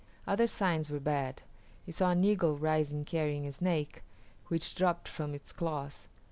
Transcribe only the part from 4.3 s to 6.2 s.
which dropped from its claws.